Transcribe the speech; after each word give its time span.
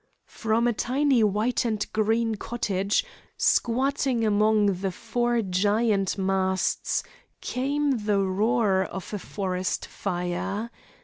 From 0.25 0.65
a 0.65 0.73
tiny 0.73 1.23
white 1.23 1.63
and 1.63 1.85
green 1.93 2.33
cottage, 2.33 3.05
squatting 3.37 4.25
among 4.25 4.79
the 4.81 4.91
four 4.91 5.43
giant 5.43 6.17
masts, 6.17 7.03
came 7.39 7.91
the 7.91 8.17
roar 8.21 8.81
of 8.81 9.13
a 9.13 9.19
forest 9.19 9.85
fire. 9.85 10.71